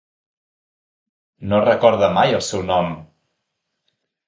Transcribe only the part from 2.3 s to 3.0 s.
el seu nom.